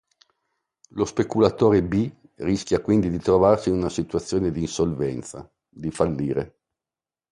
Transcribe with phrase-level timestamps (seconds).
[0.97, 6.55] Lo speculatore "B" rischia quindi di trovarsi in una situazione di insolvenza, di fallire.